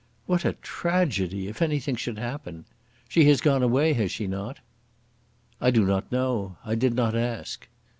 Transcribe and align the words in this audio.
"What 0.25 0.45
a 0.45 0.53
tragedy, 0.63 1.47
if 1.47 1.61
anything 1.61 1.95
should 1.95 2.17
happen! 2.17 2.65
She 3.07 3.25
has 3.29 3.39
gone 3.39 3.61
away; 3.61 3.93
has 3.93 4.09
she 4.11 4.25
not." 4.25 4.57
"I 5.61 5.69
do 5.69 5.85
not 5.85 6.11
know. 6.11 6.57
I 6.65 6.73
did 6.73 6.95
not 6.95 7.15
ask." 7.15 7.67